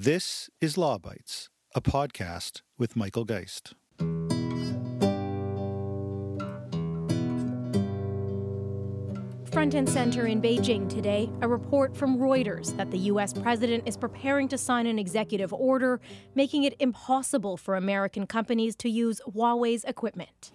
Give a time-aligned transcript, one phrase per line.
[0.00, 3.74] This is Law Bytes, a podcast with Michael Geist.
[9.50, 13.32] Front and center in Beijing today, a report from Reuters that the U.S.
[13.32, 16.00] president is preparing to sign an executive order
[16.36, 20.52] making it impossible for American companies to use Huawei's equipment.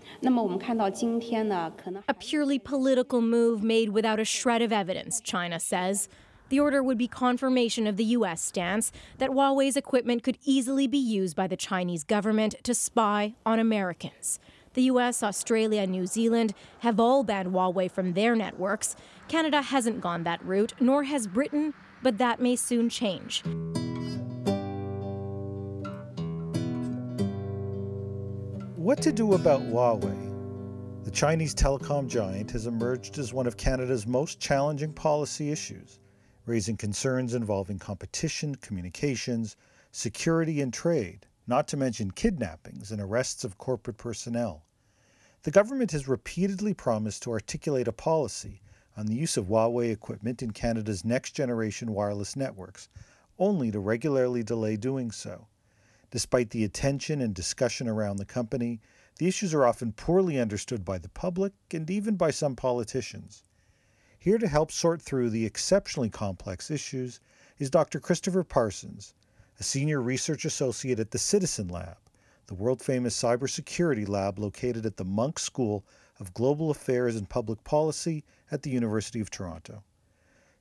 [2.08, 6.08] A purely political move made without a shred of evidence, China says.
[6.54, 8.40] The order would be confirmation of the U.S.
[8.40, 13.58] stance that Huawei's equipment could easily be used by the Chinese government to spy on
[13.58, 14.40] Americans.
[14.76, 18.96] The US, Australia, and New Zealand have all banned Huawei from their networks.
[19.28, 21.74] Canada hasn't gone that route, nor has Britain,
[22.04, 23.42] but that may soon change.
[28.76, 31.04] What to do about Huawei?
[31.04, 36.00] The Chinese telecom giant has emerged as one of Canada's most challenging policy issues
[36.46, 39.56] raising concerns involving competition, communications,
[39.92, 44.66] security, and trade, not to mention kidnappings and arrests of corporate personnel.
[45.44, 48.62] The government has repeatedly promised to articulate a policy
[48.96, 52.90] on the use of Huawei equipment in Canada's next generation wireless networks,
[53.40, 55.48] only to regularly delay doing so.
[56.12, 58.80] Despite the attention and discussion around the company,
[59.18, 63.44] the issues are often poorly understood by the public and even by some politicians.
[64.24, 67.20] Here to help sort through the exceptionally complex issues
[67.60, 68.00] is Dr.
[68.00, 69.14] Christopher Parsons,
[69.60, 71.98] a senior research associate at the Citizen Lab,
[72.46, 75.84] the world famous cybersecurity lab located at the Munk School
[76.22, 79.84] of Global Affairs and Public Policy at the University of Toronto.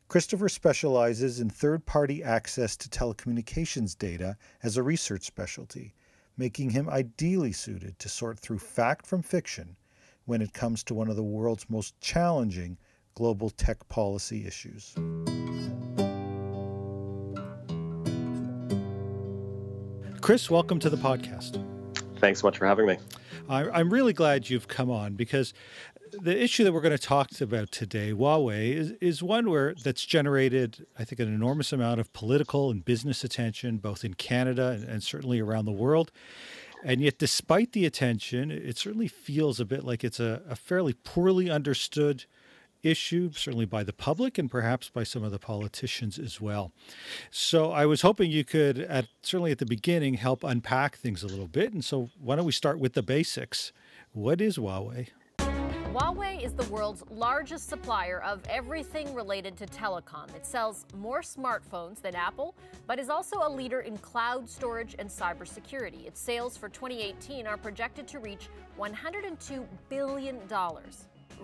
[0.08, 5.94] Christopher specializes in third party access to telecommunications data as a research specialty,
[6.36, 9.76] making him ideally suited to sort through fact from fiction
[10.24, 12.76] when it comes to one of the world's most challenging
[13.14, 14.94] global tech policy issues.
[20.20, 21.62] Chris, welcome to the podcast.
[22.18, 22.96] Thanks so much for having me.
[23.48, 25.52] I'm really glad you've come on because
[26.12, 30.04] the issue that we're going to talk about today, Huawei, is, is one where that's
[30.04, 34.84] generated, I think, an enormous amount of political and business attention, both in Canada and,
[34.84, 36.12] and certainly around the world.
[36.84, 40.92] And yet, despite the attention, it certainly feels a bit like it's a, a fairly
[40.92, 42.24] poorly understood
[42.82, 46.72] issue, certainly by the public and perhaps by some of the politicians as well.
[47.30, 51.26] So I was hoping you could, at certainly at the beginning, help unpack things a
[51.26, 51.72] little bit.
[51.72, 53.72] And so why don't we start with the basics?
[54.12, 55.08] What is Huawei?
[55.92, 60.34] Huawei is the world's largest supplier of everything related to telecom.
[60.34, 62.54] It sells more smartphones than Apple,
[62.86, 66.06] but is also a leader in cloud storage and cybersecurity.
[66.06, 68.48] Its sales for 2018 are projected to reach
[68.78, 70.40] $102 billion.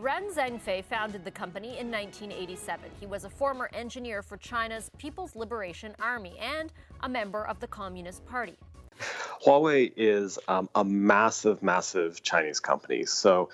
[0.00, 2.88] Ren Zhengfei founded the company in 1987.
[3.00, 7.66] He was a former engineer for China's People's Liberation Army and a member of the
[7.66, 8.56] Communist Party.
[9.44, 13.06] Huawei is um, a massive, massive Chinese company.
[13.06, 13.48] So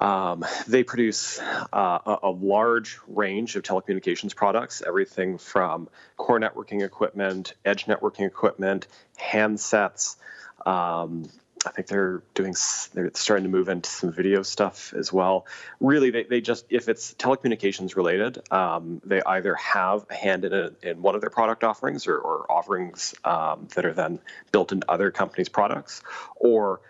[0.00, 5.86] um, they produce uh, a, a, large range of telecommunications products, everything from
[6.16, 8.86] core networking equipment, edge networking equipment,
[9.20, 10.16] handsets,
[10.64, 11.28] um,
[11.64, 12.54] I think they're doing
[12.92, 15.46] they're starting to move into some video stuff as well.
[15.80, 20.52] Really, they, they just if it's telecommunications related, um, they either have a hand in
[20.52, 24.18] it in one of their product offerings or, or offerings um, that are then
[24.50, 26.02] built into other companies' products,
[26.36, 26.80] or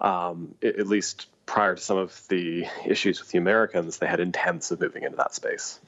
[0.00, 4.70] um, at least prior to some of the issues with the Americans, they had intents
[4.70, 5.80] of moving into that space.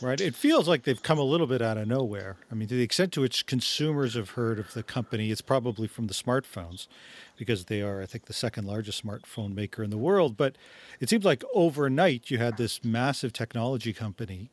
[0.00, 0.20] Right.
[0.20, 2.36] It feels like they've come a little bit out of nowhere.
[2.52, 5.88] I mean, to the extent to which consumers have heard of the company, it's probably
[5.88, 6.86] from the smartphones
[7.36, 10.36] because they are, I think, the second largest smartphone maker in the world.
[10.36, 10.56] But
[11.00, 14.50] it seems like overnight you had this massive technology company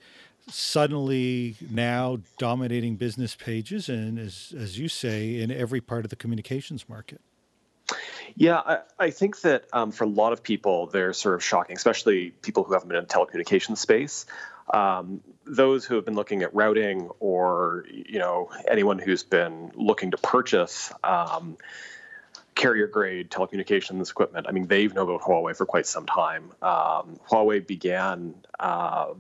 [0.48, 6.16] suddenly now dominating business pages and, as, as you say, in every part of the
[6.16, 7.22] communications market.
[8.36, 11.76] Yeah, I, I think that um, for a lot of people, they're sort of shocking,
[11.76, 14.26] especially people who haven't been in the telecommunications space
[14.74, 20.12] um, those who have been looking at routing or you know anyone who's been looking
[20.12, 21.58] to purchase um,
[22.56, 27.20] carrier grade telecommunications equipment i mean they've known about huawei for quite some time um,
[27.30, 29.14] huawei began uh,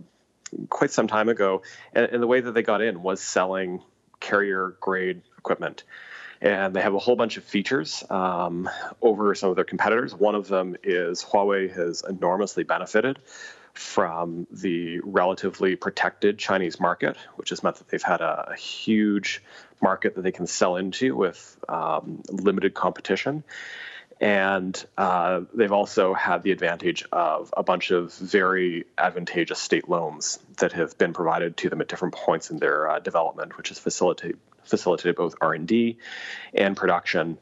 [0.69, 1.61] quite some time ago
[1.93, 3.81] and, and, the way that they got in was selling
[4.19, 5.83] carrier grade equipment
[6.41, 8.69] and they have a whole bunch of features um,
[9.01, 10.13] over some of their competitors.
[10.13, 13.19] One of them is Huawei has enormously benefited
[13.75, 19.43] from the relatively protected Chinese market, which has meant that they've had a, huge
[19.81, 23.43] market that they can sell into with um, limited competition.
[24.21, 30.39] And uh, they've also had the advantage of a bunch of very advantageous state loans
[30.57, 33.79] that have been provided to them at different points in their uh, development, which has
[33.79, 35.97] facilitated facilitated both R&D
[36.53, 37.37] and production,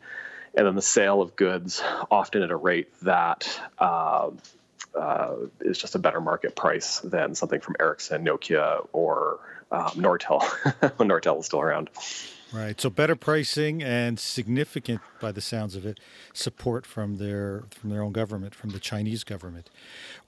[0.55, 1.81] and then the sale of goods
[2.11, 4.29] often at a rate that uh,
[4.95, 9.39] uh, is just a better market price than something from Ericsson, Nokia, or
[9.71, 10.43] um, Nortel
[10.97, 11.89] when Nortel is still around.
[12.53, 12.79] Right.
[12.79, 15.99] So better pricing and significant, by the sounds of it,
[16.33, 19.71] support from their from their own government, from the Chinese government.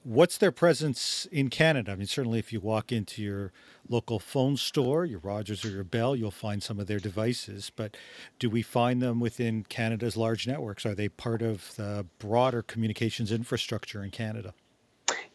[0.03, 1.91] What's their presence in Canada?
[1.91, 3.51] I mean, certainly if you walk into your
[3.87, 7.71] local phone store, your Rogers or your Bell, you'll find some of their devices.
[7.75, 7.95] But
[8.39, 10.83] do we find them within Canada's large networks?
[10.83, 14.55] Are they part of the broader communications infrastructure in Canada?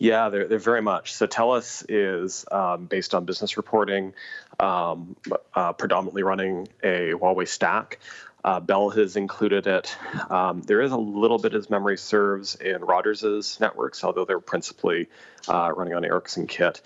[0.01, 1.13] Yeah, they're, they're very much.
[1.13, 4.15] So TELUS is um, based on business reporting,
[4.59, 5.15] um,
[5.55, 7.99] uh, predominantly running a Huawei stack.
[8.43, 9.95] Uh, Bell has included it.
[10.31, 15.11] Um, there is a little bit, as memory serves, in Rogers' networks, although they're principally
[15.47, 16.81] uh, running on Ericsson kit.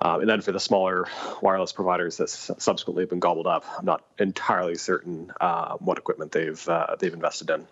[0.00, 1.06] Um, and then for the smaller
[1.42, 6.32] wireless providers that subsequently have been gobbled up, I'm not entirely certain uh, what equipment
[6.32, 7.66] they've uh, they've invested in.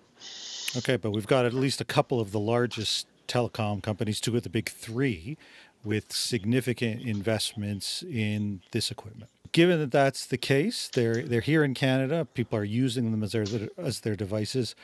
[0.76, 4.42] Okay, but we've got at least a couple of the largest telecom companies, two of
[4.42, 5.36] the big three,
[5.84, 9.30] with significant investments in this equipment.
[9.52, 12.26] Given that that's the case, they're they're here in Canada.
[12.34, 13.46] People are using them as their
[13.78, 14.74] as their devices.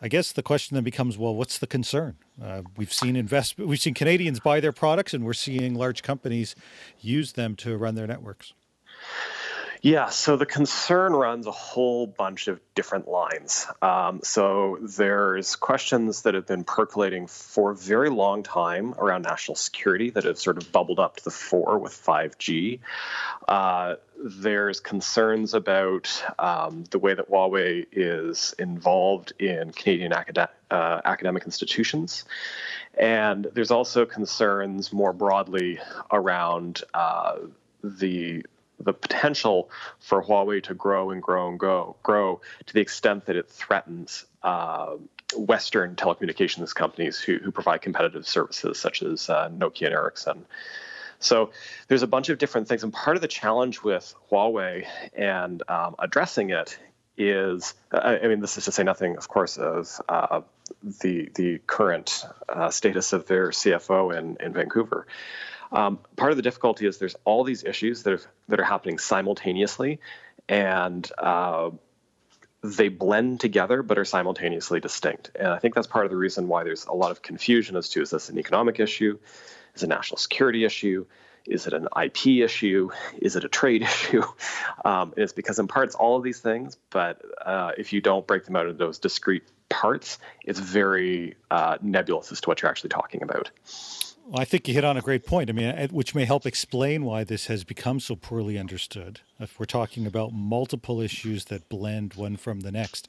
[0.00, 2.16] I guess the question then becomes, well, what's the concern?
[2.42, 6.54] Uh, we've seen invest we've seen Canadians buy their products, and we're seeing large companies
[7.00, 8.54] use them to run their networks.
[9.84, 13.66] Yeah, so the concern runs a whole bunch of different lines.
[13.82, 19.56] Um, so there's questions that have been percolating for a very long time around national
[19.56, 22.78] security that have sort of bubbled up to the fore with 5G.
[23.48, 31.00] Uh, there's concerns about um, the way that Huawei is involved in Canadian acad- uh,
[31.04, 32.24] academic institutions.
[32.96, 35.80] And there's also concerns more broadly
[36.12, 37.38] around uh,
[37.82, 38.44] the
[38.82, 39.70] the potential
[40.00, 44.26] for Huawei to grow and grow and grow, grow to the extent that it threatens
[44.42, 44.96] uh,
[45.36, 50.46] Western telecommunications companies who, who provide competitive services such as uh, Nokia and Ericsson.
[51.20, 51.52] So
[51.88, 55.94] there's a bunch of different things, and part of the challenge with Huawei and um,
[55.98, 56.76] addressing it
[57.16, 60.40] is, I, mean, this is to say nothing, of course, of uh,
[61.02, 65.06] the the current uh, status of their CFO in in Vancouver.
[65.70, 68.20] Um, part of the difficulty is there's all these issues that are,
[68.52, 69.98] that are happening simultaneously,
[70.46, 71.70] and uh,
[72.62, 75.30] they blend together but are simultaneously distinct.
[75.34, 77.88] And I think that's part of the reason why there's a lot of confusion as
[77.90, 79.18] to is this an economic issue,
[79.74, 81.06] is it a national security issue,
[81.46, 84.22] is it an IP issue, is it a trade issue?
[84.84, 88.44] Um, it's because in parts all of these things, but uh, if you don't break
[88.44, 92.90] them out into those discrete parts, it's very uh, nebulous as to what you're actually
[92.90, 93.50] talking about.
[94.24, 95.50] Well, I think you hit on a great point.
[95.50, 99.20] I mean, which may help explain why this has become so poorly understood.
[99.40, 103.08] If we're talking about multiple issues that blend one from the next,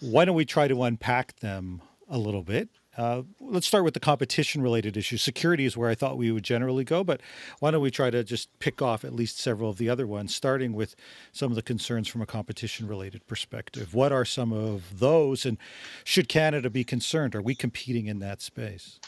[0.00, 2.68] why don't we try to unpack them a little bit?
[2.96, 5.20] Uh, let's start with the competition related issues.
[5.20, 7.20] Security is where I thought we would generally go, but
[7.58, 10.32] why don't we try to just pick off at least several of the other ones,
[10.32, 10.94] starting with
[11.32, 13.94] some of the concerns from a competition related perspective?
[13.94, 15.58] What are some of those, and
[16.04, 17.34] should Canada be concerned?
[17.34, 19.00] Are we competing in that space?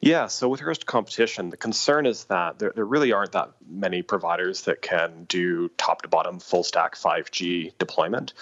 [0.00, 3.52] Yeah, so with regards to competition, the concern is that there, there really aren't that
[3.68, 8.34] many providers that can do top to bottom full stack 5G deployment.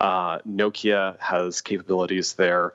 [0.00, 2.74] Uh, Nokia has capabilities there.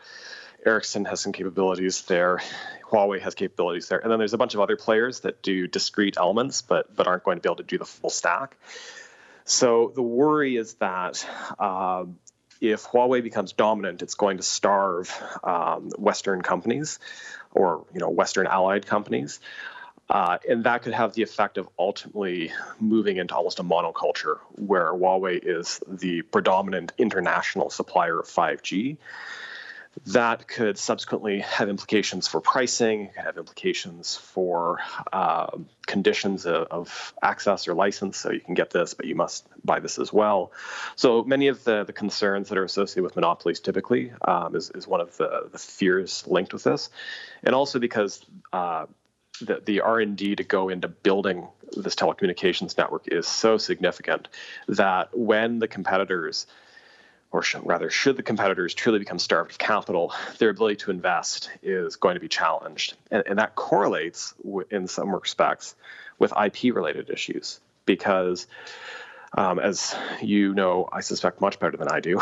[0.65, 2.41] Ericsson has some capabilities there.
[2.89, 6.17] Huawei has capabilities there, and then there's a bunch of other players that do discrete
[6.17, 8.57] elements, but but aren't going to be able to do the full stack.
[9.45, 11.27] So the worry is that
[11.57, 12.05] uh,
[12.61, 15.11] if Huawei becomes dominant, it's going to starve
[15.43, 16.99] um, Western companies
[17.51, 19.39] or you know Western allied companies.
[20.09, 24.91] Uh, and that could have the effect of ultimately moving into almost a monoculture where
[24.91, 28.97] Huawei is the predominant international supplier of 5G
[30.07, 34.79] that could subsequently have implications for pricing, could have implications for
[35.11, 35.47] uh,
[35.85, 38.17] conditions of, of, access or license.
[38.17, 40.51] So you can get this, but you must buy this as well.
[40.95, 44.87] So many of the, the concerns that are associated with monopolies typically um, is, is
[44.87, 46.89] one of the, the fears linked with this.
[47.43, 48.85] And also because uh,
[49.41, 54.27] the, the R&D to go into building this telecommunications network is so significant
[54.67, 56.47] that when the competitors–
[57.31, 61.49] or should, rather, should the competitors truly become starved of capital, their ability to invest
[61.61, 62.95] is going to be challenged.
[63.11, 65.75] And, and that correlates w- in some respects
[66.17, 68.47] with IP related issues because,
[69.37, 72.19] um, as you know, I suspect much better than I do,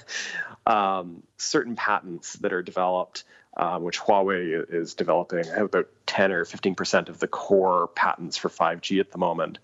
[0.66, 3.24] um, certain patents that are developed.
[3.56, 5.40] Um, which Huawei is developing.
[5.50, 9.58] I have about 10 or 15% of the core patents for 5G at the moment.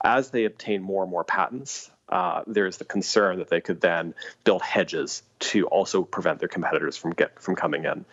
[0.00, 4.14] As they obtain more and more patents, uh, there's the concern that they could then
[4.44, 8.04] build hedges to also prevent their competitors from get from coming in.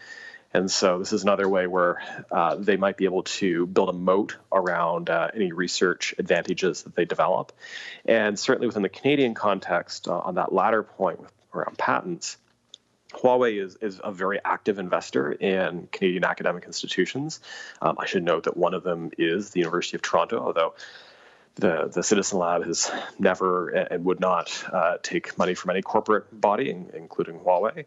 [0.55, 3.93] And so this is another way where uh, they might be able to build a
[3.93, 7.51] moat around uh, any research advantages that they develop.
[8.05, 12.37] And certainly within the Canadian context, uh, on that latter point with, around patents,
[13.13, 17.39] Huawei is, is a very active investor in Canadian academic institutions.
[17.81, 20.73] Um, I should note that one of them is the University of Toronto, although
[21.55, 26.25] the, the Citizen Lab has never and would not uh, take money from any corporate
[26.39, 27.85] body, including Huawei.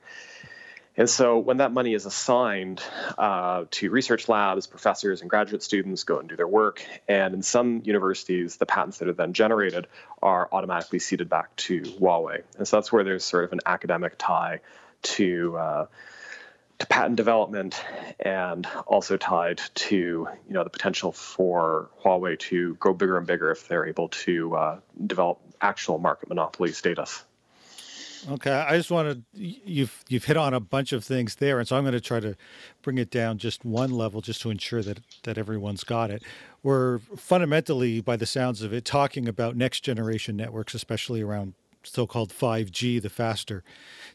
[0.98, 2.82] And so when that money is assigned
[3.18, 6.82] uh, to research labs, professors and graduate students go and do their work.
[7.06, 9.88] And in some universities, the patents that are then generated
[10.22, 12.42] are automatically ceded back to Huawei.
[12.56, 14.60] And so that's where there's sort of an academic tie
[15.02, 15.86] to uh,
[16.78, 17.82] to patent development
[18.20, 23.50] and also tied to you know the potential for Huawei to grow bigger and bigger
[23.50, 27.24] if they're able to uh, develop actual market monopoly status.
[28.28, 31.76] Okay, I just wanted you've you've hit on a bunch of things there, and so
[31.76, 32.36] I'm going to try to
[32.82, 36.22] bring it down just one level, just to ensure that that everyone's got it.
[36.62, 41.54] We're fundamentally, by the sounds of it, talking about next generation networks, especially around
[41.86, 43.62] so-called 5G, the faster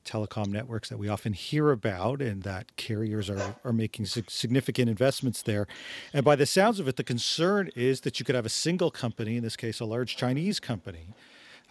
[0.06, 5.42] telecom networks that we often hear about, and that carriers are are making significant investments
[5.42, 5.68] there.
[6.14, 8.92] And by the sounds of it, the concern is that you could have a single
[8.92, 11.08] company, in this case, a large Chinese company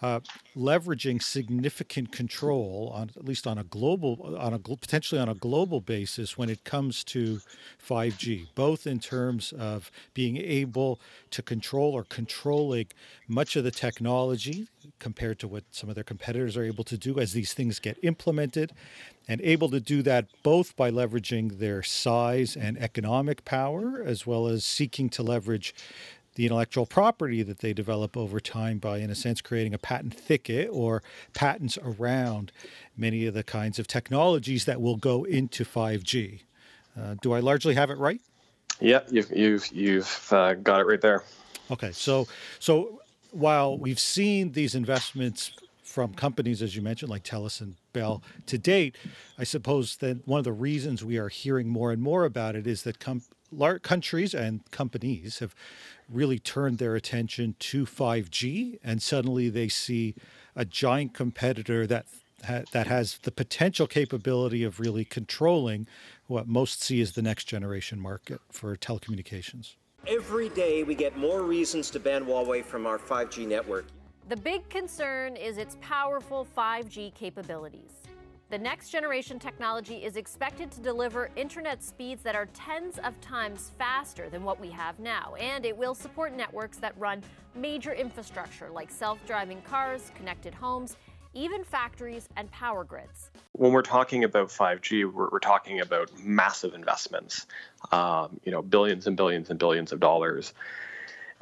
[0.03, 0.21] uh,
[0.57, 5.81] leveraging significant control on at least on a global on a potentially on a global
[5.81, 7.41] basis when it comes to
[7.87, 12.87] 5G both in terms of being able to control or controlling
[13.29, 17.19] much of the technology compared to what some of their competitors are able to do
[17.19, 18.73] as these things get implemented
[19.29, 24.47] and able to do that both by leveraging their size and economic power as well
[24.47, 25.75] as seeking to leverage
[26.41, 30.15] the intellectual property that they develop over time by, in a sense, creating a patent
[30.15, 31.03] thicket or
[31.35, 32.51] patents around
[32.97, 36.41] many of the kinds of technologies that will go into 5G.
[36.99, 38.23] Uh, do I largely have it right?
[38.81, 41.25] Yeah, you've you've you've uh, got it right there.
[41.71, 42.27] Okay, so
[42.59, 48.23] so while we've seen these investments from companies, as you mentioned, like TELUS and Bell
[48.47, 48.97] to date,
[49.39, 52.67] I suppose that one of the reasons we are hearing more and more about it
[52.67, 55.55] is that com- large countries and companies have
[56.11, 60.15] really turned their attention to 5G, and suddenly they see
[60.57, 62.07] a giant competitor that
[62.45, 65.87] ha- that has the potential capability of really controlling
[66.27, 69.75] what most see as the next generation market for telecommunications.
[70.07, 73.87] Every day we get more reasons to ban Huawei from our 5G network.
[74.29, 78.00] The big concern is its powerful 5G capabilities.
[78.51, 83.71] The next generation technology is expected to deliver internet speeds that are tens of times
[83.79, 87.23] faster than what we have now, and it will support networks that run
[87.55, 90.97] major infrastructure like self driving cars, connected homes,
[91.33, 93.31] even factories and power grids.
[93.53, 97.47] When we're talking about 5G, we're, we're talking about massive investments,
[97.93, 100.55] um, you know, billions and billions and billions of dollars.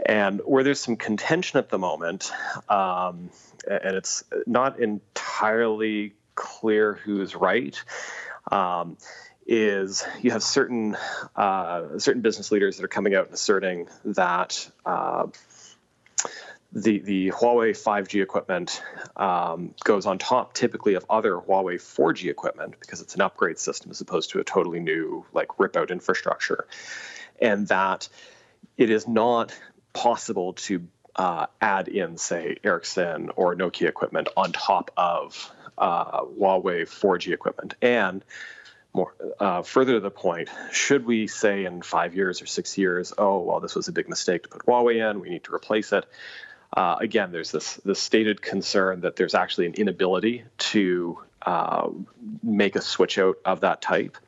[0.05, 2.31] And where there's some contention at the moment,
[2.69, 3.31] um,
[3.67, 7.83] and it's not entirely clear who's right.
[8.51, 8.97] Um,
[9.47, 10.97] is you have certain
[11.35, 15.27] uh, certain business leaders that are coming out and asserting that uh,
[16.73, 18.83] the the Huawei 5G equipment
[19.17, 23.91] um, goes on top typically of other Huawei 4G equipment because it's an upgrade system
[23.91, 26.69] as opposed to a totally new like rip out infrastructure,
[27.41, 28.09] and that
[28.77, 29.59] it is not
[29.93, 30.87] possible to
[31.19, 37.75] uh, add in, say, Ericsson or Nokia equipment on top of uh, Huawei 4G equipment.
[37.81, 38.25] And
[38.93, 43.13] more uh, further to the point, should we say in five years or six years,
[43.17, 45.93] oh, well, this was a big mistake to put Huawei in, we need to replace
[45.93, 46.05] it.
[46.73, 51.89] Uh, again, there's this this stated concern that there's actually an inability to uh,
[52.43, 54.19] make a switch out of that type.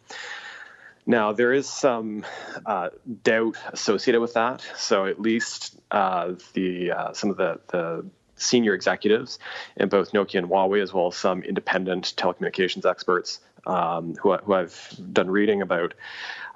[1.07, 2.25] Now, there is some
[2.65, 2.91] uh,
[3.23, 4.65] doubt associated with that.
[4.77, 8.07] So, at least uh, the uh, some of the, the
[8.41, 9.39] senior executives
[9.77, 14.55] in both Nokia and Huawei, as well as some independent telecommunications experts um, who, who,
[14.55, 15.95] I've done reading about,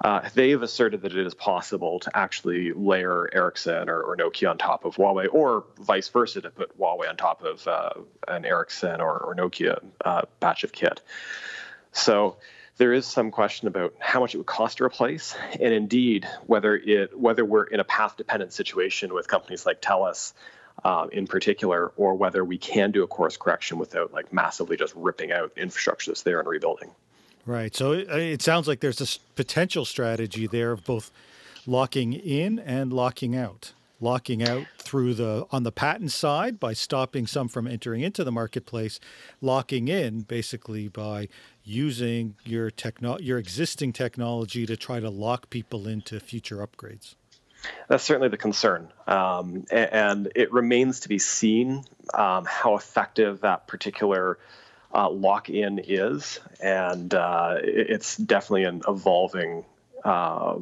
[0.03, 4.57] uh, they've asserted that it is possible to actually layer Ericsson or, or, Nokia on
[4.57, 7.91] top of Huawei, or vice versa, to put Huawei on top of uh,
[8.27, 11.01] an Ericsson or, or Nokia uh, batch of kit.
[11.91, 12.37] So
[12.77, 16.75] there is some question about how much it would cost to replace, and indeed whether
[16.75, 20.33] it whether we're in a path dependent situation with companies like TELUS.
[20.83, 24.93] Uh, in particular, or whether we can do a course correction without like massively just
[24.95, 26.91] ripping out infrastructure that's there and rebuilding.
[27.47, 27.75] Right.
[27.75, 31.11] So it, it sounds like there's this potential strategy there of both
[31.65, 37.25] locking in and locking out locking out through the on the patent side by stopping
[37.25, 38.99] some from entering into the marketplace,
[39.41, 41.27] locking in basically by
[41.63, 47.15] using your techno- your existing technology to try to lock people into future upgrades.
[47.87, 53.67] That's certainly the concern, um, and, it remains to be seen um, how effective that
[53.67, 54.37] particular
[54.93, 59.65] uh, lock-in is, and uh, it's definitely an evolving
[60.03, 60.57] uh,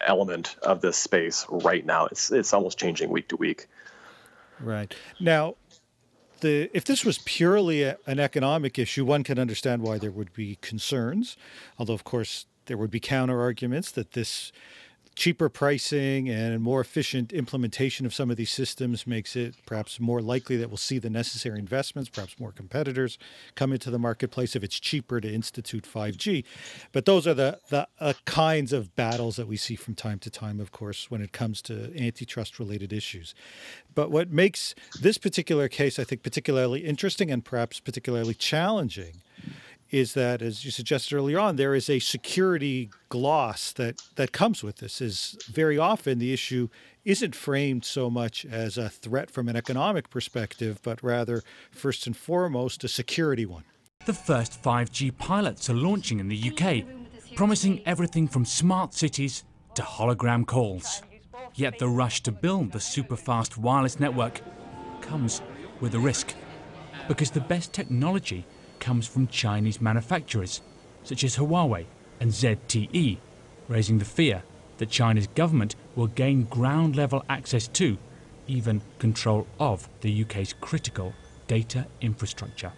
[0.00, 2.06] element of this space right now.
[2.06, 3.66] It's it's almost changing week to week.
[4.60, 5.56] Right now,
[6.40, 10.32] the if this was purely a, an economic issue, one can understand why there would
[10.32, 11.36] be concerns.
[11.78, 14.52] Although, of course, there would be counter arguments that this
[15.18, 20.22] cheaper pricing and more efficient implementation of some of these systems makes it perhaps more
[20.22, 23.18] likely that we'll see the necessary investments, perhaps more competitors
[23.56, 26.44] come into the marketplace if it's cheaper to institute 5G.
[26.92, 30.30] But those are the, the uh, kinds of battles that we see from time to
[30.30, 33.34] time, of course, when it comes to antitrust related issues.
[33.96, 39.22] But what makes this particular case, I think, particularly interesting and perhaps particularly challenging
[39.90, 44.62] is that, as you suggested earlier on, there is a security gloss that, that comes
[44.62, 45.00] with this.
[45.00, 46.68] Is very often the issue
[47.04, 52.16] isn't framed so much as a threat from an economic perspective, but rather, first and
[52.16, 53.64] foremost, a security one.
[54.04, 56.84] The first 5G pilots are launching in the UK,
[57.34, 61.02] promising everything from smart cities to hologram calls.
[61.54, 64.42] Yet the rush to build the super fast wireless network
[65.00, 65.40] comes
[65.80, 66.34] with a risk,
[67.06, 68.44] because the best technology
[68.80, 70.62] comes from Chinese manufacturers
[71.04, 71.86] such as Huawei
[72.20, 73.18] and ZTE,
[73.68, 74.42] raising the fear
[74.76, 77.96] that China's government will gain ground level access to,
[78.46, 81.14] even control of, the UK's critical
[81.46, 82.72] data infrastructure.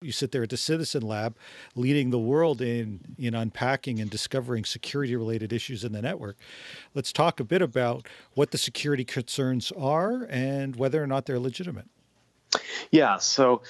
[0.00, 1.36] You sit there at the Citizen Lab
[1.74, 6.36] leading the world in, in unpacking and discovering security related issues in the network.
[6.94, 11.38] Let's talk a bit about what the security concerns are and whether or not they're
[11.38, 11.88] legitimate.
[12.90, 13.62] Yeah, so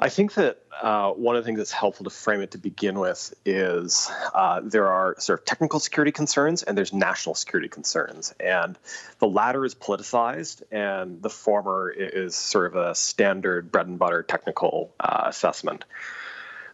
[0.00, 2.98] I think that uh, one of the things that's helpful to frame it to begin
[2.98, 8.34] with is uh, there are sort of technical security concerns and there's national security concerns.
[8.40, 8.78] And
[9.18, 14.22] the latter is politicized, and the former is sort of a standard bread and butter
[14.22, 15.84] technical uh, assessment.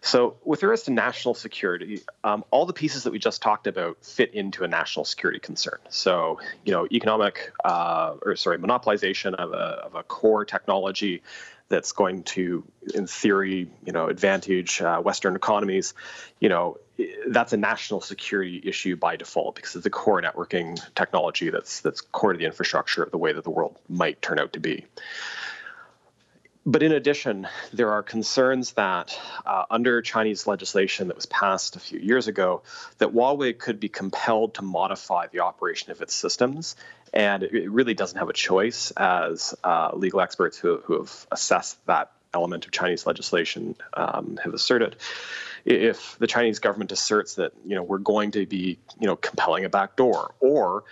[0.00, 4.04] So, with regards to national security, um, all the pieces that we just talked about
[4.04, 5.78] fit into a national security concern.
[5.88, 11.22] So, you know, economic uh, or sorry, monopolization of a, of a core technology
[11.68, 15.94] that's going to, in theory, you know, advantage uh, Western economies,
[16.40, 16.78] you know,
[17.28, 22.00] that's a national security issue by default because it's a core networking technology that's that's
[22.00, 24.86] core to the infrastructure of the way that the world might turn out to be.
[26.66, 31.80] But in addition, there are concerns that uh, under Chinese legislation that was passed a
[31.80, 32.62] few years ago,
[32.98, 36.76] that Huawei could be compelled to modify the operation of its systems.
[37.12, 41.84] And it really doesn't have a choice, as uh, legal experts who, who have assessed
[41.86, 44.96] that element of Chinese legislation um, have asserted.
[45.64, 49.64] If the Chinese government asserts that you know we're going to be you know compelling
[49.64, 50.84] a backdoor, or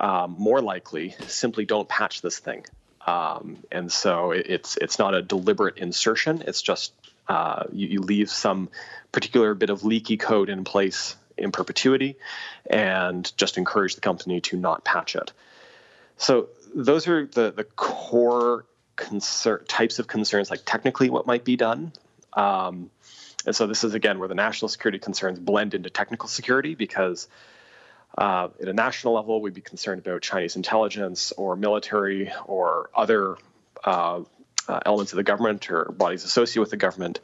[0.00, 2.64] um, more likely, simply don't patch this thing
[3.08, 6.42] um, and so it's it's not a deliberate insertion.
[6.46, 6.92] It's just
[7.26, 8.68] uh, you, you, leave some
[9.12, 12.16] particular bit of leaky code in place in perpetuity,
[12.68, 15.32] and just encourage the company to not patch it.
[16.16, 21.56] So those are the the core concern types of concerns, like technically what might be
[21.56, 21.92] done.
[22.32, 22.90] Um,
[23.46, 27.28] and so this is again where the national security concerns blend into technical security because
[28.16, 33.36] uh, at a national level, we'd be concerned about Chinese intelligence or military or other
[33.84, 34.22] uh,
[34.68, 37.20] uh, elements of the government or bodies associated with the government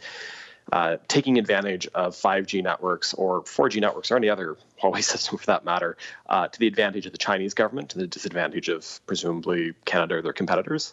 [0.73, 5.47] uh, taking advantage of 5G networks or 4G networks or any other Huawei system for
[5.47, 5.97] that matter
[6.29, 10.23] uh, to the advantage of the Chinese government to the disadvantage of presumably Canada or
[10.23, 10.93] their competitors.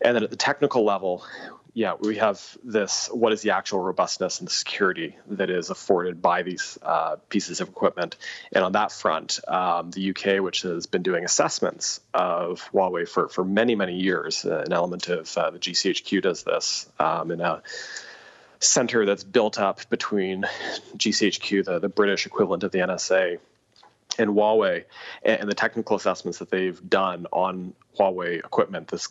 [0.00, 1.24] And then at the technical level,
[1.72, 6.22] yeah, we have this what is the actual robustness and the security that is afforded
[6.22, 8.16] by these uh, pieces of equipment.
[8.52, 13.28] And on that front, um, the UK, which has been doing assessments of Huawei for,
[13.28, 17.40] for many, many years, uh, an element of uh, the GCHQ does this um, in
[17.40, 17.60] a
[18.64, 20.44] center that's built up between
[20.96, 23.38] GCHQ, the, the British equivalent of the NSA,
[24.18, 24.84] and Huawei,
[25.22, 29.08] and, and the technical assessments that they've done on Huawei equipment, this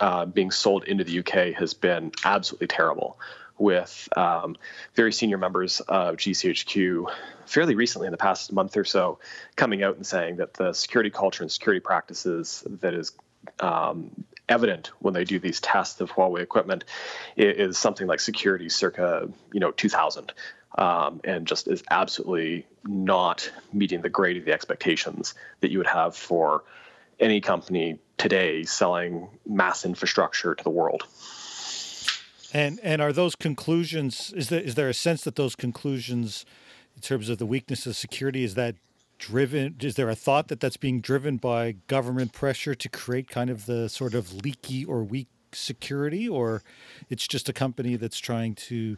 [0.00, 3.18] uh, being sold into the UK has been absolutely terrible.
[3.56, 4.56] With um,
[4.94, 7.08] very senior members of GCHQ
[7.46, 9.20] fairly recently, in the past month or so,
[9.54, 13.12] coming out and saying that the security culture and security practices that is
[13.60, 16.84] um, evident when they do these tests of Huawei equipment
[17.36, 20.32] is something like security circa you know 2000
[20.76, 25.86] um, and just is absolutely not meeting the grade of the expectations that you would
[25.86, 26.64] have for
[27.20, 31.06] any company today selling mass infrastructure to the world.
[32.52, 34.32] And and are those conclusions?
[34.36, 36.44] Is there is there a sense that those conclusions,
[36.94, 38.76] in terms of the weakness of security, is that
[39.18, 39.76] driven?
[39.80, 43.66] Is there a thought that that's being driven by government pressure to create kind of
[43.66, 46.62] the sort of leaky or weak security, or
[47.08, 48.96] it's just a company that's trying to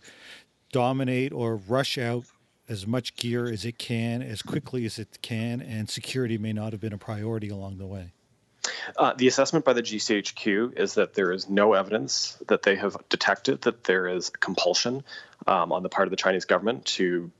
[0.72, 2.24] dominate or rush out
[2.68, 6.72] as much gear as it can as quickly as it can, and security may not
[6.72, 8.12] have been a priority along the way?
[8.96, 12.96] Uh, the assessment by the GCHQ is that there is no evidence that they have
[13.08, 15.04] detected that there is compulsion
[15.46, 17.30] um, on the part of the Chinese government to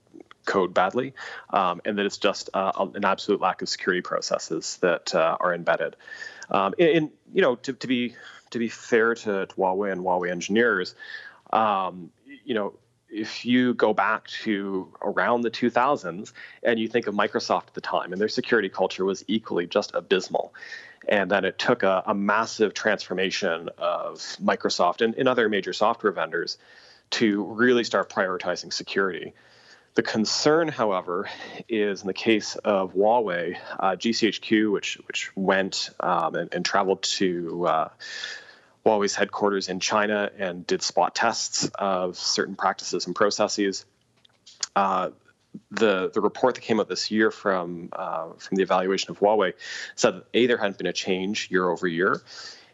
[0.46, 1.14] code badly,
[1.50, 5.54] um, and that it's just uh, an absolute lack of security processes that uh, are
[5.54, 5.96] embedded.
[6.50, 8.14] Um, in, you know, to, to, be
[8.50, 10.94] to be fair to, to Huawei and Huawei engineers,
[11.52, 12.10] um,
[12.44, 12.74] you know,
[13.08, 16.32] if you go back to around the 2000s
[16.62, 19.94] and you think of Microsoft at the time, and their security culture was equally just
[19.94, 20.52] abysmal.
[21.08, 26.12] And then it took a, a massive transformation of Microsoft and, and other major software
[26.12, 26.58] vendors
[27.10, 29.32] to really start prioritizing security.
[29.96, 31.26] The concern, however,
[31.70, 37.02] is in the case of Huawei, uh, GCHQ, which which went um, and, and, traveled
[37.04, 37.88] to uh,
[38.84, 43.86] Huawei's headquarters in China and did spot tests of certain practices and processes.
[44.76, 45.12] Uh,
[45.70, 49.54] the the report that came out this year from uh, from the evaluation of Huawei
[49.94, 52.20] said that a there hadn't been a change year over year,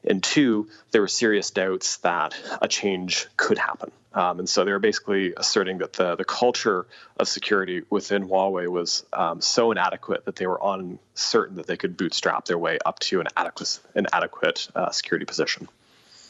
[0.05, 3.91] and two there were serious doubts that a change could happen.
[4.15, 6.87] Um, and so they were basically asserting that the the culture
[7.19, 11.97] of security within Huawei was um, so inadequate that they were uncertain that they could
[11.97, 15.69] bootstrap their way up to an adequate an adequate uh, security position.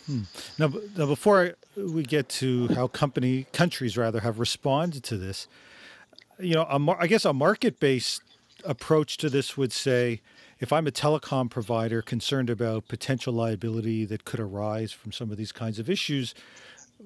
[0.06, 0.22] Hmm.
[0.58, 5.46] Now, now, before we get to how company countries rather have responded to this,
[6.38, 8.22] you know, a, I guess a market based
[8.64, 10.20] approach to this would say
[10.62, 15.36] if I'm a telecom provider concerned about potential liability that could arise from some of
[15.36, 16.36] these kinds of issues,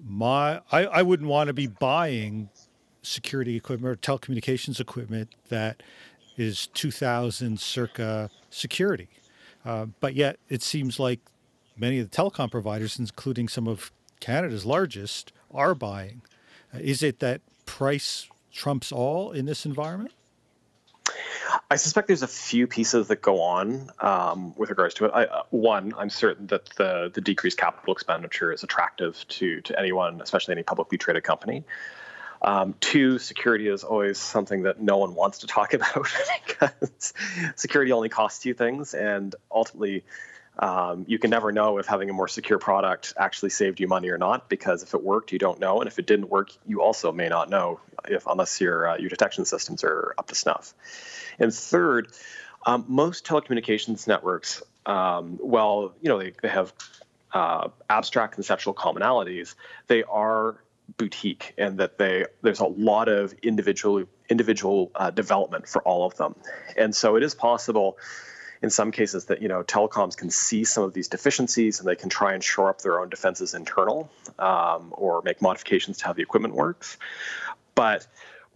[0.07, 2.51] my I, I wouldn't want to be buying
[3.03, 5.83] security equipment or telecommunications equipment that
[6.37, 9.09] is 2000 circa security.
[9.65, 11.21] Uh, but yet it seems like
[11.79, 13.91] many of the telecom providers, including some of
[14.21, 16.21] Canada's largest, are buying.
[16.75, 20.13] Uh, is it that price trumps all in this environment?
[21.71, 25.11] I suspect there's a few pieces that go on um, with regards to it.
[25.15, 29.79] I, uh, one, I'm certain that the the decreased capital expenditure is attractive to to
[29.79, 31.65] anyone, especially any publicly traded company.
[32.43, 36.07] Um, two, security is always something that no one wants to talk about
[36.47, 37.15] because
[37.57, 40.05] security only costs you things, and ultimately,
[40.59, 44.09] um, you can never know if having a more secure product actually saved you money
[44.09, 46.81] or not, because if it worked, you don't know, and if it didn't work, you
[46.81, 50.75] also may not know, if unless your uh, your detection systems are up to snuff.
[51.39, 52.09] And third,
[52.65, 56.73] um, most telecommunications networks, um, well, you know, they, they have
[57.33, 59.55] uh, abstract conceptual commonalities.
[59.89, 60.57] They are
[60.97, 66.17] boutique, and that they there's a lot of individual individual uh, development for all of
[66.17, 66.35] them,
[66.79, 67.99] and so it is possible
[68.63, 71.97] in some cases that you know telecoms can see some of these deficiencies and they
[71.97, 76.13] can try and shore up their own defenses internal um, or make modifications to how
[76.13, 76.97] the equipment works.
[77.75, 78.07] But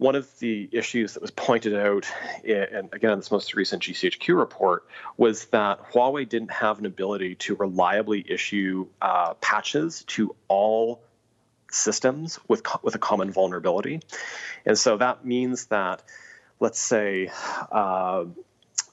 [0.01, 2.07] one of the issues that was pointed out,
[2.43, 6.87] in, and again in this most recent GCHQ report, was that Huawei didn't have an
[6.87, 11.03] ability to reliably issue uh, patches to all
[11.69, 14.01] systems with with a common vulnerability,
[14.65, 16.01] and so that means that,
[16.59, 17.31] let's say.
[17.71, 18.25] Uh,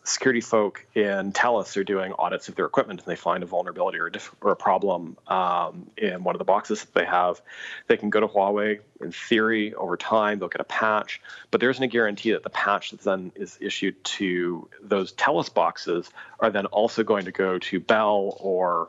[0.08, 3.98] security folk in Telus are doing audits of their equipment and they find a vulnerability
[3.98, 7.40] or a, diff- or a problem um, in one of the boxes that they have,
[7.86, 8.80] they can go to Huawei.
[9.00, 12.50] In theory, over time, they'll get a patch, but there isn't a guarantee that the
[12.50, 17.58] patch that then is issued to those Telus boxes are then also going to go
[17.58, 18.88] to Bell or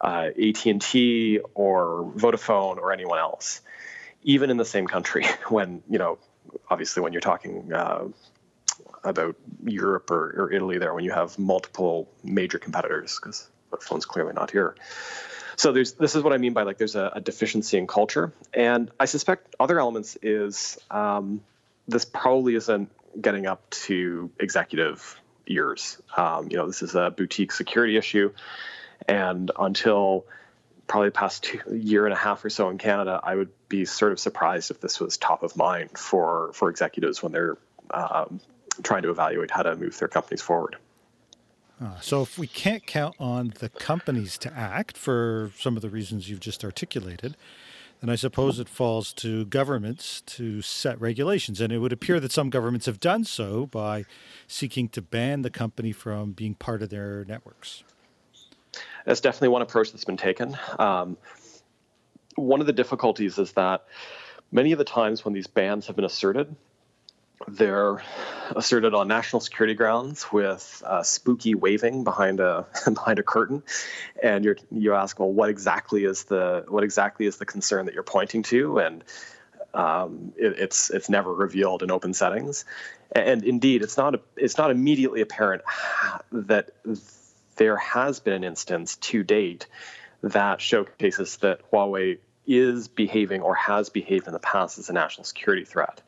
[0.00, 3.60] uh, AT&T or Vodafone or anyone else,
[4.24, 5.24] even in the same country.
[5.48, 6.18] When you know,
[6.68, 8.08] obviously, when you're talking uh,
[9.06, 13.48] about Europe or, or Italy there when you have multiple major competitors because
[13.80, 14.74] phone's clearly not here.
[15.56, 18.32] So there's this is what I mean by like there's a, a deficiency in culture,
[18.52, 21.40] and I suspect other elements is um,
[21.88, 22.90] this probably isn't
[23.20, 26.00] getting up to executive ears.
[26.14, 28.32] Um, you know, this is a boutique security issue,
[29.08, 30.26] and until
[30.86, 33.86] probably the past two, year and a half or so in Canada, I would be
[33.86, 37.56] sort of surprised if this was top of mind for for executives when they're
[37.90, 38.40] um,
[38.82, 40.76] trying to evaluate how to move their companies forward.
[41.80, 45.90] Uh, so, if we can't count on the companies to act for some of the
[45.90, 47.36] reasons you've just articulated,
[48.00, 51.60] then I suppose it falls to governments to set regulations.
[51.60, 54.04] And it would appear that some governments have done so by
[54.46, 57.84] seeking to ban the company from being part of their networks.
[59.04, 60.56] that's definitely one approach that's been taken.
[60.78, 61.16] Um,
[62.36, 63.84] one of the difficulties is that
[64.52, 66.54] many of the times when these bans have been asserted,
[67.48, 68.02] they're
[68.54, 73.62] asserted on national security grounds with uh, spooky waving behind a behind a curtain,
[74.22, 77.94] and you you ask, well, what exactly is the what exactly is the concern that
[77.94, 78.78] you're pointing to?
[78.78, 79.04] And
[79.74, 82.64] um, it, it's it's never revealed in open settings,
[83.12, 85.62] and indeed, it's not a, it's not immediately apparent
[86.32, 86.70] that
[87.56, 89.66] there has been an instance to date
[90.22, 95.24] that showcases that Huawei is behaving or has behaved in the past as a national
[95.24, 96.00] security threat.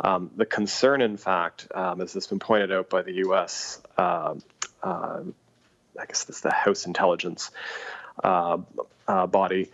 [0.00, 4.34] Um, the concern, in fact, um, as has been pointed out by the U.S., uh,
[4.82, 5.20] uh,
[5.98, 7.50] I guess this is the House Intelligence
[8.22, 8.58] uh,
[9.06, 9.70] uh, body,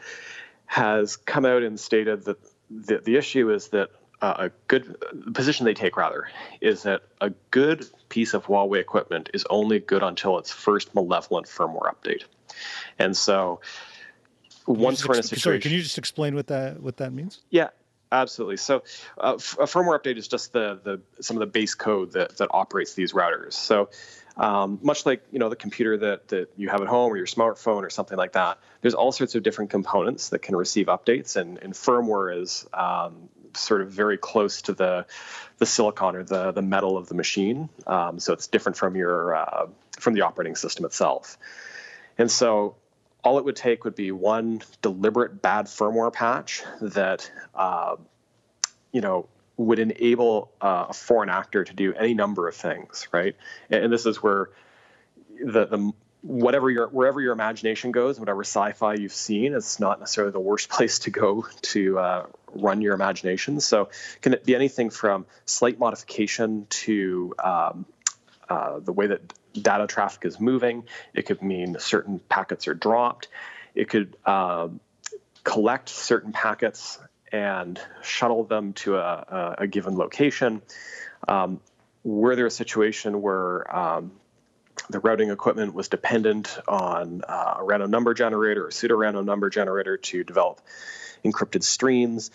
[0.67, 2.39] has come out and stated that
[2.71, 3.91] the, the issue is that
[4.23, 6.29] uh, a good the position they take rather
[6.61, 11.47] is that a good piece of Huawei equipment is only good until its first malevolent
[11.47, 12.23] firmware update,
[12.99, 13.61] and so
[14.67, 15.43] once we're in a situation.
[15.43, 17.41] Sorry, can you just explain what that what that means?
[17.51, 17.69] Yeah,
[18.23, 18.57] absolutely.
[18.57, 18.83] So
[19.19, 22.49] uh, a firmware update is just the the some of the base code that that
[22.51, 23.53] operates these routers.
[23.55, 23.91] So
[24.37, 27.27] um, much like you know the computer that that you have at home or your
[27.27, 31.37] smartphone or something like that, there's all sorts of different components that can receive updates,
[31.37, 35.07] and, and firmware is um, sort of very close to the
[35.59, 37.69] the silicon or the the metal of the machine.
[37.87, 39.67] Um, so it's different from your uh,
[39.99, 41.39] from the operating system itself.
[42.19, 42.77] And so
[43.25, 47.97] all it would take would be one deliberate bad firmware patch that uh,
[48.93, 53.37] you know would enable uh, a foreign actor to do any number of things, right?
[53.71, 54.51] And, and this is where
[55.43, 60.33] the, the whatever your wherever your imagination goes, whatever sci-fi you've seen, it's not necessarily
[60.33, 63.61] the worst place to go to uh, run your imagination.
[63.61, 63.89] So,
[64.21, 67.87] can it be anything from slight modification to um,
[68.49, 70.85] uh, the way that data traffic is moving.
[71.15, 73.29] It could mean certain packets are dropped.
[73.75, 74.81] It could um,
[75.43, 76.99] collect certain packets
[77.33, 80.63] and shuttle them to a, a given location.
[81.27, 81.61] Um,
[82.05, 84.13] were there a situation where um,
[84.91, 89.25] the routing equipment was dependent on uh, a random number generator or a pseudo random
[89.25, 90.61] number generator to develop
[91.25, 92.31] encrypted streams?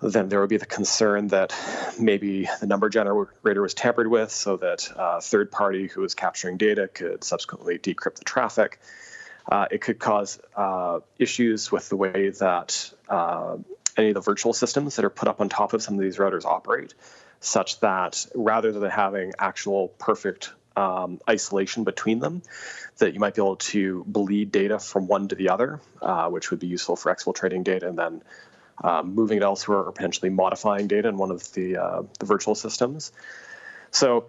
[0.00, 1.54] Then there would be the concern that
[1.98, 6.14] maybe the number generator was tampered with so that a uh, third party who was
[6.14, 8.80] capturing data could subsequently decrypt the traffic.
[9.50, 13.56] Uh, it could cause uh, issues with the way that uh,
[13.96, 16.18] any of the virtual systems that are put up on top of some of these
[16.18, 16.94] routers operate,
[17.40, 22.42] such that rather than having actual perfect um, isolation between them,
[22.98, 26.50] that you might be able to bleed data from one to the other, uh, which
[26.50, 28.22] would be useful for exfiltrating data and then
[28.82, 32.54] um, moving it elsewhere or potentially modifying data in one of the, uh, the virtual
[32.54, 33.12] systems.
[33.90, 34.26] So,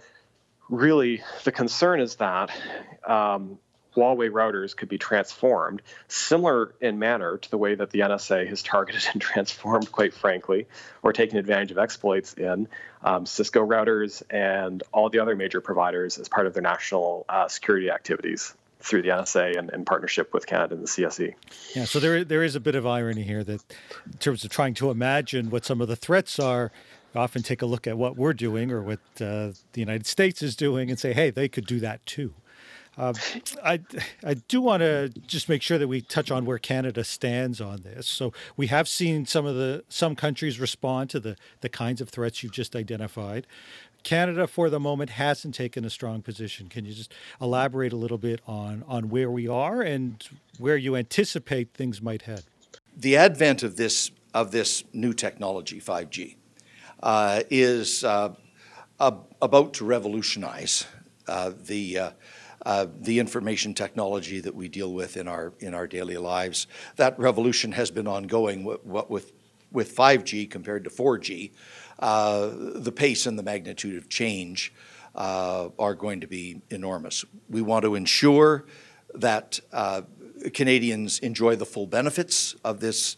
[0.69, 2.51] really, the concern is that
[3.05, 3.59] um,
[3.95, 8.61] Huawei routers could be transformed, similar in manner to the way that the NSA has
[8.61, 10.67] targeted and transformed, quite frankly,
[11.01, 12.67] or taken advantage of exploits in
[13.03, 17.47] um, Cisco routers and all the other major providers as part of their national uh,
[17.47, 21.33] security activities through the NSA and in partnership with Canada and the CSE.
[21.75, 23.61] Yeah, so there there is a bit of irony here that,
[24.05, 26.71] in terms of trying to imagine what some of the threats are,
[27.15, 30.55] often take a look at what we're doing or what uh, the United States is
[30.55, 32.33] doing and say, hey, they could do that too.
[32.97, 33.13] Uh,
[33.63, 33.79] I,
[34.25, 37.81] I do want to just make sure that we touch on where Canada stands on
[37.83, 38.07] this.
[38.07, 42.09] So we have seen some of the some countries respond to the the kinds of
[42.09, 43.47] threats you've just identified.
[44.03, 46.67] Canada, for the moment, hasn't taken a strong position.
[46.69, 50.95] Can you just elaborate a little bit on, on where we are and where you
[50.95, 52.43] anticipate things might head?
[52.95, 56.35] The advent of this, of this new technology, 5G,
[57.01, 58.33] uh, is uh,
[58.99, 60.85] about to revolutionize
[61.27, 62.11] uh, the, uh,
[62.65, 66.67] uh, the information technology that we deal with in our, in our daily lives.
[66.97, 69.31] That revolution has been ongoing what with,
[69.71, 71.51] with 5G compared to 4G
[71.99, 74.73] uh, the pace and the magnitude of change
[75.15, 77.25] uh, are going to be enormous.
[77.49, 78.65] We want to ensure
[79.15, 80.03] that uh,
[80.53, 83.17] Canadians enjoy the full benefits of this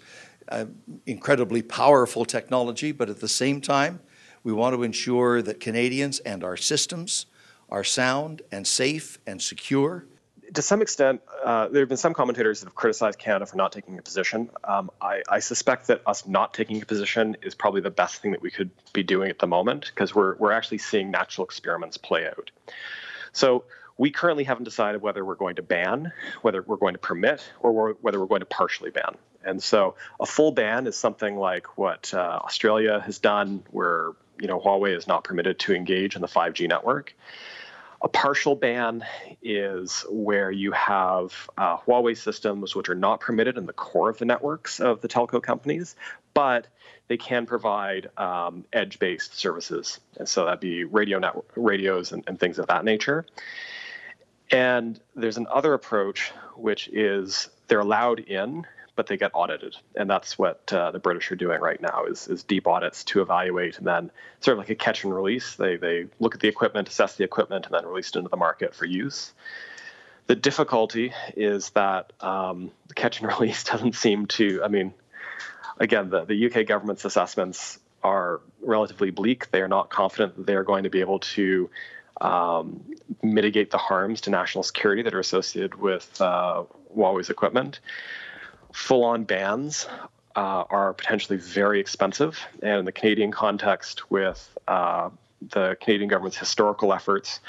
[0.49, 0.65] uh,
[1.05, 3.99] incredibly powerful technology, but at the same time,
[4.43, 7.27] we want to ensure that Canadians and our systems
[7.69, 10.05] are sound and safe and secure
[10.53, 13.71] to some extent, uh, there have been some commentators that have criticized Canada for not
[13.71, 14.49] taking a position.
[14.63, 18.31] Um, I, I, suspect that us not taking a position is probably the best thing
[18.31, 21.97] that we could be doing at the moment because we're we're actually seeing natural experiments
[21.97, 22.51] play out.
[23.31, 23.63] So
[23.97, 26.11] we currently haven't decided whether we're going to ban,
[26.41, 29.15] whether we're going to permit, or we're, whether we're going to partially ban.
[29.43, 34.47] And so a full ban is something like what uh, Australia has done, where you
[34.47, 37.15] know Huawei is not permitted to engage in the 5G network.
[38.03, 39.05] A partial ban
[39.43, 44.17] is where you have uh, Huawei systems which are not permitted in the core of
[44.17, 45.95] the networks of the telco companies,
[46.33, 46.67] but
[47.07, 52.39] they can provide um, edge-based services, and so that'd be radio network, radios and, and
[52.39, 53.25] things of that nature.
[54.49, 58.65] And there's another approach, which is they're allowed in,
[59.01, 62.27] but they get audited, and that's what uh, the British are doing right now is,
[62.27, 64.11] is deep audits to evaluate, and then
[64.41, 65.55] sort of like a catch and release.
[65.55, 68.37] They they look at the equipment, assess the equipment, and then release it into the
[68.37, 69.33] market for use.
[70.27, 74.61] The difficulty is that um, the catch and release doesn't seem to.
[74.63, 74.93] I mean,
[75.79, 79.49] again, the the UK government's assessments are relatively bleak.
[79.49, 81.71] They are not confident that they are going to be able to
[82.21, 82.83] um,
[83.23, 87.79] mitigate the harms to national security that are associated with uh, Huawei's equipment.
[88.73, 89.87] Full on bans
[90.35, 92.39] uh, are potentially very expensive.
[92.61, 95.09] And in the Canadian context, with uh,
[95.41, 97.39] the Canadian government's historical efforts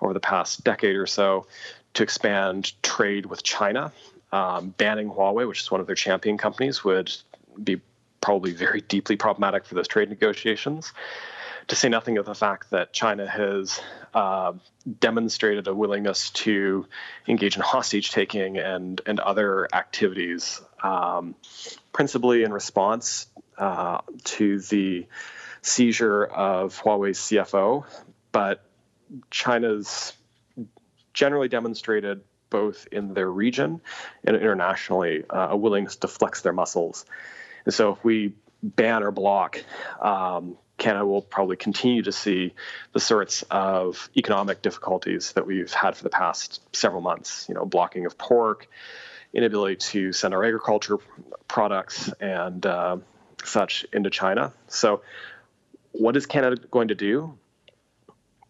[0.00, 1.46] over the past decade or so
[1.94, 3.92] to expand trade with China,
[4.32, 7.14] um, banning Huawei, which is one of their champion companies, would
[7.62, 7.80] be
[8.20, 10.92] probably very deeply problematic for those trade negotiations
[11.68, 13.80] to say nothing of the fact that China has
[14.12, 14.52] uh,
[15.00, 16.86] demonstrated a willingness to
[17.26, 21.34] engage in hostage taking and, and other activities, um,
[21.92, 23.26] principally in response
[23.58, 25.06] uh, to the
[25.62, 27.84] seizure of Huawei's CFO.
[28.32, 28.64] But
[29.30, 30.12] China's
[31.12, 33.80] generally demonstrated both in their region
[34.24, 37.04] and internationally uh, a willingness to flex their muscles.
[37.64, 39.62] And so if we ban or block
[40.00, 42.52] um, Canada will probably continue to see
[42.92, 47.46] the sorts of economic difficulties that we've had for the past several months.
[47.48, 48.68] You know, blocking of pork,
[49.32, 50.98] inability to send our agriculture
[51.48, 52.96] products and uh,
[53.44, 54.52] such into China.
[54.68, 55.02] So,
[55.92, 57.38] what is Canada going to do?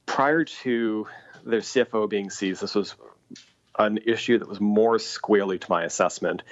[0.07, 1.07] Prior to
[1.45, 2.95] their CFO being seized, this was
[3.79, 6.43] an issue that was more squarely, to my assessment,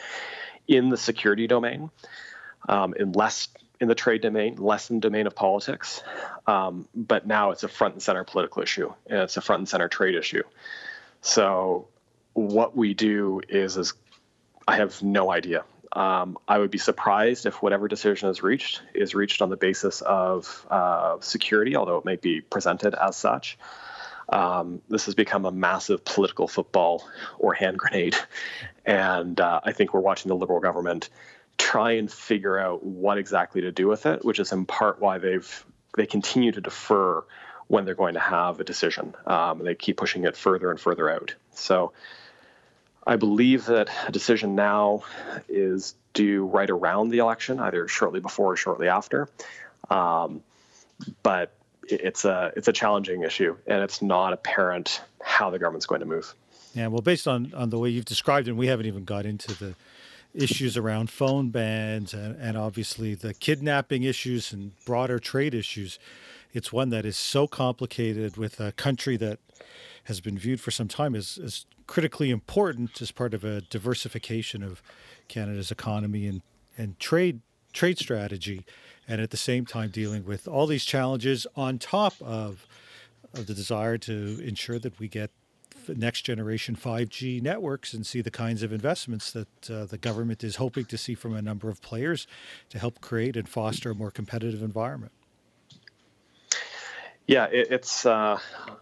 [0.68, 1.90] in the security domain,
[2.68, 3.48] um, in less
[3.82, 6.04] in the trade domain, less in the domain of politics.
[6.46, 9.68] Um, but now it's a front and center political issue, and it's a front and
[9.68, 10.44] center trade issue.
[11.20, 11.88] So
[12.32, 13.94] what we do is, is
[14.68, 15.64] I have no idea.
[15.90, 20.00] Um, I would be surprised if whatever decision is reached is reached on the basis
[20.00, 23.58] of uh, security, although it may be presented as such.
[24.28, 27.04] Um, this has become a massive political football
[27.36, 28.14] or hand grenade,
[28.86, 31.10] and uh, I think we're watching the Liberal government
[31.58, 35.18] try and figure out what exactly to do with it, which is in part why
[35.18, 35.64] they've
[35.96, 37.22] they continue to defer
[37.68, 39.14] when they're going to have a decision.
[39.26, 41.34] Um, they keep pushing it further and further out.
[41.54, 41.92] So
[43.06, 45.04] I believe that a decision now
[45.48, 49.28] is due right around the election, either shortly before or shortly after.
[49.90, 50.42] Um,
[51.22, 51.52] but
[51.88, 56.06] it's a it's a challenging issue, and it's not apparent how the government's going to
[56.06, 56.34] move.
[56.74, 59.54] Yeah, well, based on on the way you've described it, we haven't even got into
[59.54, 59.74] the
[60.34, 65.98] issues around phone bans and, and obviously the kidnapping issues and broader trade issues.
[66.52, 69.38] It's one that is so complicated with a country that
[70.04, 74.62] has been viewed for some time as, as critically important as part of a diversification
[74.62, 74.82] of
[75.28, 76.42] Canada's economy and,
[76.76, 77.40] and trade
[77.72, 78.64] trade strategy,
[79.08, 82.66] and at the same time dealing with all these challenges on top of,
[83.34, 85.30] of the desire to ensure that we get
[85.88, 90.56] next generation 5G networks and see the kinds of investments that uh, the government is
[90.56, 92.26] hoping to see from a number of players
[92.70, 95.12] to help create and foster a more competitive environment.
[97.26, 98.38] Yeah, it, it's uh,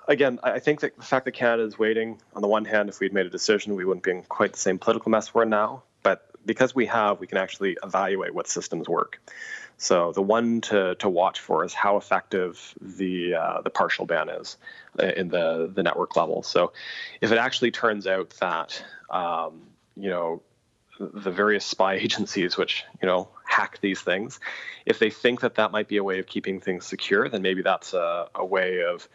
[0.09, 0.41] again.
[0.43, 2.21] I think that the fact that Canada is waiting.
[2.35, 4.59] On the one hand, if we'd made a decision, we wouldn't be in quite the
[4.59, 5.83] same political mess we're in now.
[6.03, 9.21] But because we have, we can actually evaluate what systems work.
[9.81, 14.29] So the one to, to watch for is how effective the uh, the partial ban
[14.29, 14.59] is
[15.03, 16.43] uh, in the the network level.
[16.43, 16.75] So
[17.23, 19.63] if it actually turns out that um,
[19.97, 20.43] you know
[20.99, 24.39] the various spy agencies which you know hack these things,
[24.85, 27.63] if they think that that might be a way of keeping things secure, then maybe
[27.63, 29.09] that's a, a way of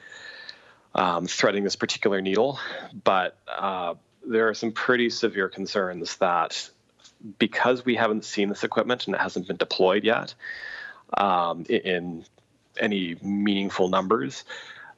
[0.95, 2.57] um, threading this particular needle.
[3.03, 3.93] But uh,
[4.27, 6.71] there are some pretty severe concerns that
[7.39, 10.33] because we haven't seen this equipment and it hasn't been deployed yet
[11.17, 12.25] um, in
[12.79, 14.43] any meaningful numbers,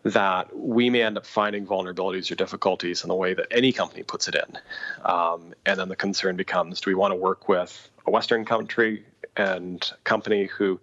[0.03, 4.03] that we may end up finding vulnerabilities or difficulties in the way that any company
[4.03, 4.57] puts it in.
[5.03, 9.03] Um, and then the concern becomes do we want to work with a Western country
[9.35, 10.79] and company who,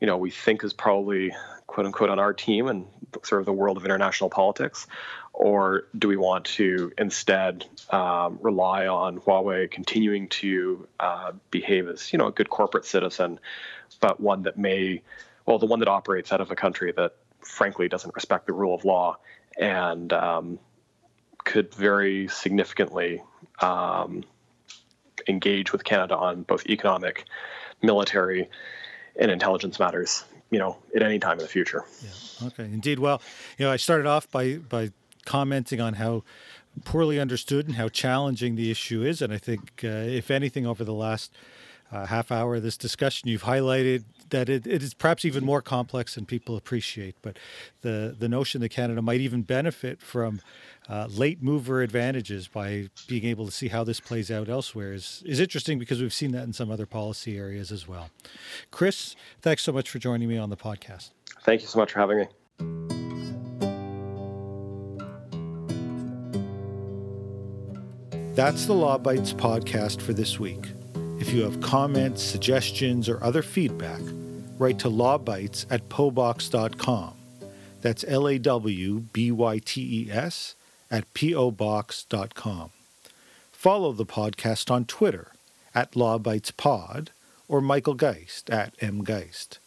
[0.00, 1.32] you know, we think is probably
[1.66, 2.86] quote unquote on our team and
[3.22, 4.86] sort of the world of international politics?
[5.34, 12.12] Or do we want to instead um, rely on Huawei continuing to uh, behave as
[12.12, 13.40] you know a good corporate citizen,
[14.00, 15.02] but one that may,
[15.44, 18.74] well, the one that operates out of a country that frankly doesn't respect the rule
[18.74, 19.16] of law
[19.58, 20.58] and um,
[21.44, 23.22] could very significantly
[23.60, 24.24] um,
[25.28, 27.24] engage with Canada on both economic,
[27.82, 28.48] military,
[29.18, 30.24] and intelligence matters.
[30.50, 31.84] You know, at any time in the future.
[32.00, 32.46] Yeah.
[32.46, 32.64] Okay.
[32.64, 33.00] Indeed.
[33.00, 33.20] Well,
[33.58, 34.92] you know, I started off by by
[35.24, 36.22] commenting on how
[36.84, 40.84] poorly understood and how challenging the issue is, and I think, uh, if anything, over
[40.84, 41.32] the last
[41.92, 45.62] uh, half hour of this discussion, you've highlighted that it, it is perhaps even more
[45.62, 47.14] complex than people appreciate.
[47.22, 47.38] But
[47.82, 50.40] the the notion that Canada might even benefit from
[50.88, 55.22] uh, late mover advantages by being able to see how this plays out elsewhere is
[55.24, 58.10] is interesting because we've seen that in some other policy areas as well.
[58.70, 61.10] Chris, thanks so much for joining me on the podcast.
[61.42, 62.26] Thank you so much for having me.
[68.34, 70.66] That's the Law Bytes podcast for this week.
[71.20, 74.00] If you have comments, suggestions, or other feedback,
[74.58, 77.14] write to lawbytes at pobox.com.
[77.80, 80.56] That's L A W B Y T E S
[80.90, 82.70] at pobox.com.
[83.52, 85.28] Follow the podcast on Twitter
[85.72, 87.10] at lawbytespod
[87.46, 89.58] or Michael Geist at mgeist.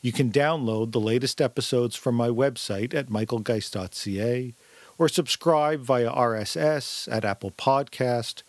[0.00, 4.54] You can download the latest episodes from my website at michaelgeist.ca
[4.98, 8.42] or subscribe via RSS at Apple Podcast,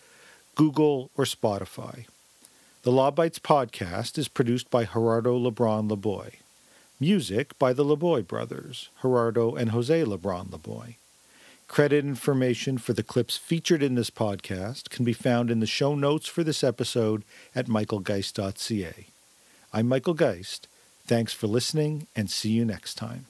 [0.56, 2.06] Google, or Spotify.
[2.84, 6.36] The Law Bytes podcast is produced by Gerardo Lebron Laboy.
[7.00, 10.96] Music by the Laboy brothers, Gerardo and Jose Lebron Laboy.
[11.68, 15.96] Credit information for the clips featured in this podcast can be found in the show
[15.96, 17.24] notes for this episode
[17.56, 19.08] at michaelgeist.ca.
[19.74, 20.68] I'm Michael Geist.
[21.06, 23.26] Thanks for listening and see you next time.